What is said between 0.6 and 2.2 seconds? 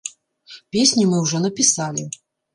Песню мы ўжо напісалі.